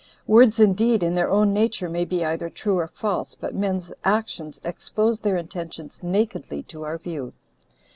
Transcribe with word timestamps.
Words 0.25 0.59
indeed, 0.59 1.03
in 1.03 1.13
their 1.13 1.29
own 1.29 1.53
nature, 1.53 1.87
may 1.87 2.05
be 2.05 2.25
either 2.25 2.49
true 2.49 2.79
or 2.79 2.87
false, 2.87 3.35
but 3.35 3.53
men's 3.53 3.93
actions 4.03 4.59
expose 4.63 5.19
their 5.19 5.37
intentions 5.37 6.01
nakedly 6.01 6.63
to 6.63 6.81
our 6.81 6.97
view. 6.97 7.33